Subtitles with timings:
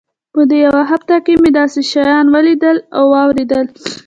[0.33, 3.65] په دې يوه هفته کښې مې داسې شيان وليدل او واورېدل.